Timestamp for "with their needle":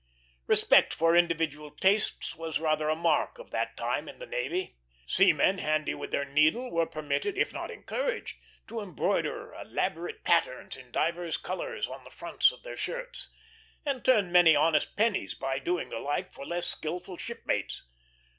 5.93-6.71